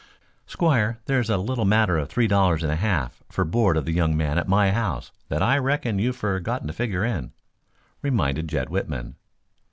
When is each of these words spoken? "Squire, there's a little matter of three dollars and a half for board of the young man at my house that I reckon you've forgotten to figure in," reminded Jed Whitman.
"Squire, 0.47 0.97
there's 1.05 1.29
a 1.29 1.37
little 1.37 1.63
matter 1.63 1.95
of 1.99 2.09
three 2.09 2.25
dollars 2.25 2.63
and 2.63 2.71
a 2.71 2.75
half 2.75 3.21
for 3.29 3.45
board 3.45 3.77
of 3.77 3.85
the 3.85 3.91
young 3.93 4.17
man 4.17 4.39
at 4.39 4.47
my 4.47 4.71
house 4.71 5.11
that 5.29 5.43
I 5.43 5.59
reckon 5.59 5.99
you've 5.99 6.15
forgotten 6.15 6.65
to 6.65 6.73
figure 6.73 7.05
in," 7.05 7.33
reminded 8.01 8.47
Jed 8.47 8.69
Whitman. 8.71 9.17